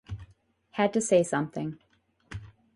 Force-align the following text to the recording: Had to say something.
Had 0.71 0.93
to 0.93 0.99
say 1.01 1.21
something. 1.21 1.77